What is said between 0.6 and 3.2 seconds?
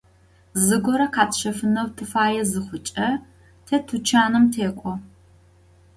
Zıgore khetşefıneu tıfaê zıxhuç'e